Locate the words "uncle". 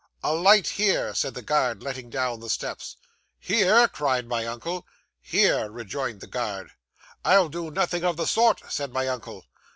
4.47-4.87, 9.07-9.45